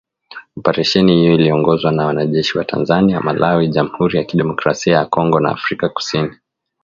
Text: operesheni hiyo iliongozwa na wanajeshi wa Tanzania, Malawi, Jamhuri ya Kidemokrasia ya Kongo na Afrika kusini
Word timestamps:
operesheni 0.57 1.15
hiyo 1.15 1.33
iliongozwa 1.35 1.91
na 1.91 2.05
wanajeshi 2.05 2.57
wa 2.57 2.65
Tanzania, 2.65 3.21
Malawi, 3.21 3.67
Jamhuri 3.67 4.17
ya 4.17 4.23
Kidemokrasia 4.23 4.95
ya 4.95 5.05
Kongo 5.05 5.39
na 5.39 5.49
Afrika 5.51 5.89
kusini 5.89 6.31